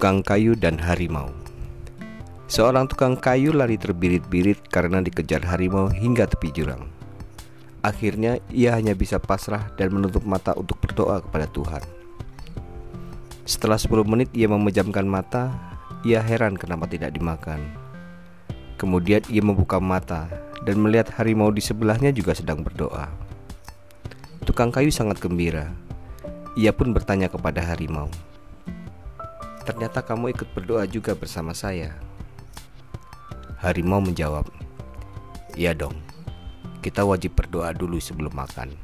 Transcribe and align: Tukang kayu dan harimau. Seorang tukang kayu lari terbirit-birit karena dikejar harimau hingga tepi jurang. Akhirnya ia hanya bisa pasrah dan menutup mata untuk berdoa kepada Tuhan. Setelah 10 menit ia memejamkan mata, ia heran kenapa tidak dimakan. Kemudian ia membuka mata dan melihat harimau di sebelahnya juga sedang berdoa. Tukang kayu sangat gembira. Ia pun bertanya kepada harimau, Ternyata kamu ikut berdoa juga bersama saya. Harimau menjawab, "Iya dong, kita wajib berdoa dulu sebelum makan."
Tukang 0.00 0.24
kayu 0.24 0.56
dan 0.56 0.80
harimau. 0.80 1.28
Seorang 2.48 2.88
tukang 2.88 3.20
kayu 3.20 3.52
lari 3.52 3.76
terbirit-birit 3.76 4.72
karena 4.72 5.04
dikejar 5.04 5.44
harimau 5.44 5.92
hingga 5.92 6.24
tepi 6.24 6.48
jurang. 6.56 6.88
Akhirnya 7.84 8.40
ia 8.48 8.72
hanya 8.72 8.96
bisa 8.96 9.20
pasrah 9.20 9.68
dan 9.76 9.92
menutup 9.92 10.24
mata 10.24 10.56
untuk 10.56 10.80
berdoa 10.80 11.20
kepada 11.20 11.44
Tuhan. 11.52 11.84
Setelah 13.44 13.76
10 13.76 13.92
menit 14.08 14.32
ia 14.32 14.48
memejamkan 14.48 15.04
mata, 15.04 15.52
ia 16.00 16.24
heran 16.24 16.56
kenapa 16.56 16.88
tidak 16.88 17.12
dimakan. 17.12 17.60
Kemudian 18.80 19.20
ia 19.28 19.44
membuka 19.44 19.84
mata 19.84 20.32
dan 20.64 20.80
melihat 20.80 21.12
harimau 21.20 21.52
di 21.52 21.60
sebelahnya 21.60 22.08
juga 22.08 22.32
sedang 22.32 22.64
berdoa. 22.64 23.04
Tukang 24.48 24.72
kayu 24.72 24.88
sangat 24.88 25.20
gembira. 25.20 25.68
Ia 26.56 26.72
pun 26.72 26.96
bertanya 26.96 27.28
kepada 27.28 27.60
harimau, 27.60 28.08
Ternyata 29.70 30.02
kamu 30.02 30.34
ikut 30.34 30.50
berdoa 30.50 30.82
juga 30.82 31.14
bersama 31.14 31.54
saya. 31.54 31.94
Harimau 33.62 34.02
menjawab, 34.02 34.50
"Iya 35.54 35.78
dong, 35.78 35.94
kita 36.82 37.06
wajib 37.06 37.38
berdoa 37.38 37.70
dulu 37.70 38.02
sebelum 38.02 38.34
makan." 38.34 38.74